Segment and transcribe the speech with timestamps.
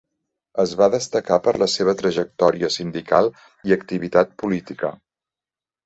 [0.63, 3.33] Es va destacar per la seva trajectòria sindical
[3.71, 4.97] i activitat política.